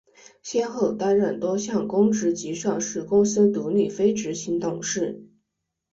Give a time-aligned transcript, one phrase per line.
[0.41, 5.27] 先后担任多项公职及上市公司独立非执行董事。